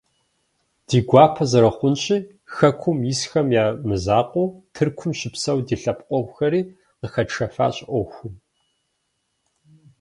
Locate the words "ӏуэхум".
7.87-8.33